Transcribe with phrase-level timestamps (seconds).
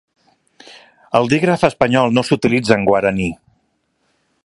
[1.19, 3.33] El dígraf espanyol no s'utilitza en guaraní.